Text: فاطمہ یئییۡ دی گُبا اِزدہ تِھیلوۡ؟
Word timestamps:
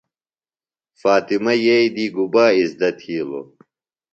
فاطمہ 1.01 1.53
یئییۡ 1.63 1.89
دی 1.95 2.05
گُبا 2.15 2.45
اِزدہ 2.59 2.89
تِھیلوۡ؟ 2.99 3.47